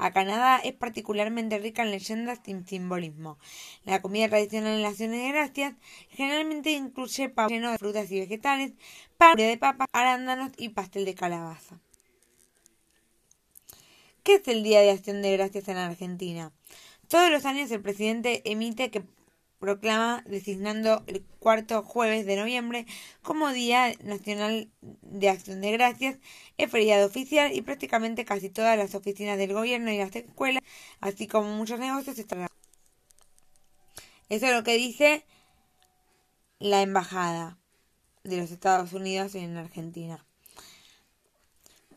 [0.00, 3.38] a Canadá es particularmente rica en leyendas y simbolismo.
[3.84, 5.74] La comida tradicional en las acciones de gracias
[6.08, 8.72] generalmente incluye pavo lleno de frutas y vegetales,
[9.18, 11.78] pan de papa, arándanos y pastel de calabaza.
[14.22, 16.52] ¿Qué es el Día de Acción de Gracias en Argentina?
[17.08, 19.02] Todos los años el presidente emite que
[19.60, 22.86] proclama designando el cuarto jueves de noviembre
[23.22, 26.18] como Día Nacional de Acción de Gracias.
[26.56, 30.62] Es feriado oficial y prácticamente casi todas las oficinas del gobierno y las escuelas,
[31.00, 32.48] así como muchos negocios, están.
[34.30, 35.24] Eso es lo que dice
[36.58, 37.58] la embajada
[38.24, 40.24] de los Estados Unidos en Argentina.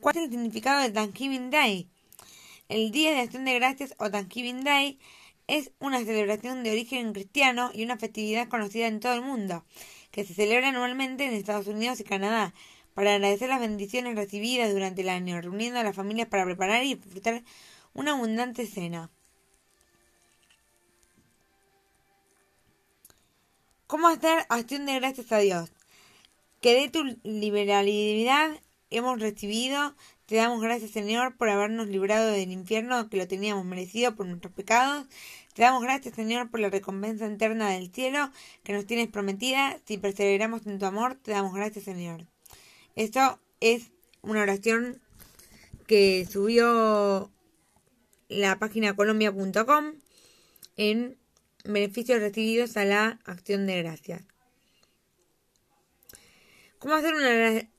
[0.02, 1.90] ¿Cuál es el significado de Thanksgiving Day?
[2.68, 5.00] El Día de Acción de Gracias o Thanksgiving Day
[5.48, 9.66] es una celebración de origen cristiano y una festividad conocida en todo el mundo,
[10.12, 12.54] que se celebra anualmente en Estados Unidos y Canadá,
[12.94, 16.96] para agradecer las bendiciones recibidas durante el año, reuniendo a las familias para preparar y
[16.96, 17.44] disfrutar
[17.94, 19.10] una abundante cena.
[23.88, 25.72] ¿Cómo hacer acción de gracias a Dios?
[26.62, 28.52] Que de tu liberalidad
[28.94, 34.16] hemos recibido, te damos gracias Señor por habernos librado del infierno que lo teníamos merecido
[34.16, 35.06] por nuestros pecados.
[35.54, 38.32] Te damos gracias Señor por la recompensa eterna del cielo
[38.64, 39.80] que nos tienes prometida.
[39.86, 42.26] Si perseveramos en tu amor, te damos gracias Señor.
[42.96, 45.02] Esto es una oración
[45.88, 47.32] que subió
[48.30, 49.94] la página colombia.com
[50.78, 51.18] en
[51.66, 54.24] beneficios recibidos a la acción de gracias.
[56.80, 57.70] ¿Cómo hacer una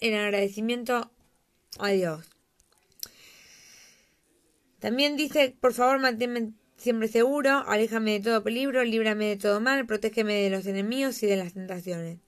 [0.00, 1.10] en agradecimiento
[1.78, 2.24] a Dios?
[4.78, 9.86] También dice, por favor, manténme siempre seguro, aléjame de todo peligro, líbrame de todo mal,
[9.86, 12.18] protégeme de los enemigos y de las tentaciones.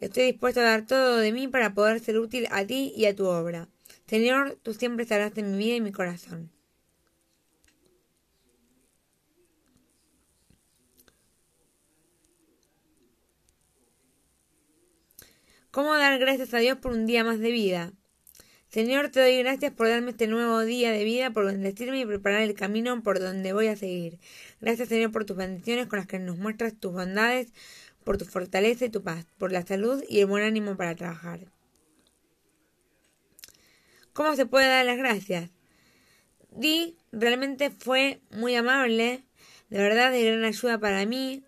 [0.00, 3.16] Estoy dispuesto a dar todo de mí para poder ser útil a ti y a
[3.16, 3.68] tu obra.
[4.06, 6.50] Señor, tú siempre estarás en mi vida y mi corazón.
[15.78, 17.92] ¿Cómo dar gracias a Dios por un día más de vida?
[18.68, 22.42] Señor, te doy gracias por darme este nuevo día de vida, por bendecirme y preparar
[22.42, 24.18] el camino por donde voy a seguir.
[24.60, 27.52] Gracias, Señor, por tus bendiciones con las que nos muestras tus bondades,
[28.02, 31.46] por tu fortaleza y tu paz, por la salud y el buen ánimo para trabajar.
[34.12, 35.48] ¿Cómo se puede dar las gracias?
[36.50, 39.22] Di realmente fue muy amable,
[39.70, 41.44] de verdad de gran ayuda para mí,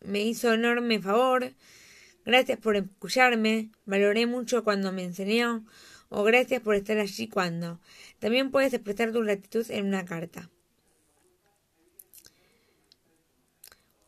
[0.00, 1.52] me hizo enorme favor.
[2.24, 5.64] Gracias por escucharme, valoré mucho cuando me enseñó
[6.08, 7.80] o gracias por estar allí cuando.
[8.18, 10.50] También puedes expresar tu gratitud en una carta.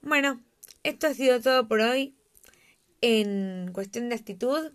[0.03, 0.43] Bueno,
[0.83, 2.15] esto ha sido todo por hoy
[3.01, 4.73] en cuestión de actitud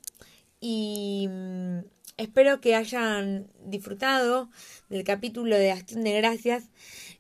[0.60, 1.80] y mm,
[2.20, 4.50] espero que hayan disfrutado
[4.90, 6.66] del capítulo de acción de gracias.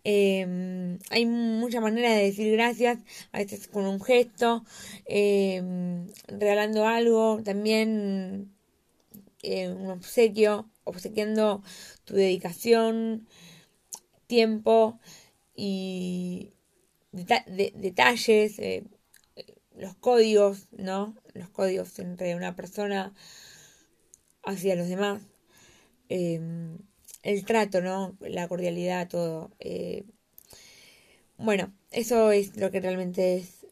[0.04, 3.00] Em, hay muchas maneras de decir gracias,
[3.32, 4.64] a veces con un gesto,
[5.06, 8.52] em, regalando algo, también
[9.44, 11.64] eh, un obsequio, obsequiando
[12.06, 13.28] tu dedicación,
[14.28, 15.00] tiempo
[15.56, 16.52] y
[17.12, 18.84] detalles, eh,
[19.78, 21.16] los códigos, ¿no?
[21.34, 23.14] Los códigos entre una persona
[24.44, 25.22] hacia los demás.
[26.10, 26.78] Em,
[27.24, 28.18] el trato, ¿no?
[28.22, 29.52] La cordialidad, todo.
[29.60, 30.06] Eh,
[31.38, 33.66] bueno, eso es lo que realmente es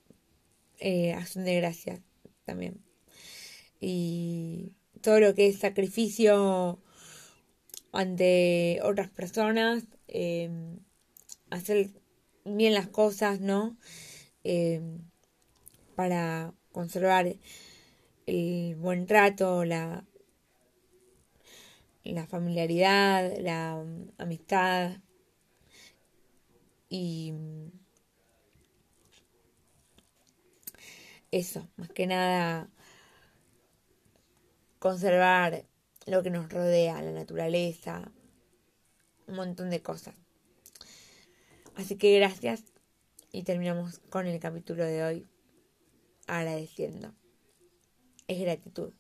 [1.16, 2.02] acción de gracia
[2.46, 2.82] también.
[3.80, 6.80] Y todo lo que es sacrificio
[7.92, 10.80] ante otras personas, em,
[11.50, 11.90] hacer
[12.46, 13.78] bien las cosas, ¿no?
[14.44, 15.00] Em,
[15.96, 17.36] para conservar
[18.28, 20.06] el buen trato, la,
[22.14, 23.84] la familiaridad, la
[24.18, 24.98] amistad
[26.90, 27.34] y
[31.32, 32.70] eso, más que nada
[34.80, 35.66] conservar
[36.06, 38.12] lo que nos rodea, la naturaleza,
[39.28, 40.16] un montón de cosas.
[41.76, 42.64] Así que gracias
[43.32, 45.28] y terminamos con el capítulo de hoy
[46.28, 47.14] agradeciendo.
[48.28, 48.94] Es gratitud.